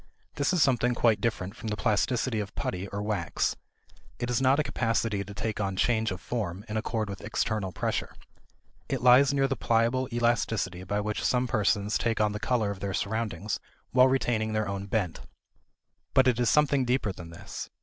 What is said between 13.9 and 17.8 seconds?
while retaining their own bent. But it is something deeper than this.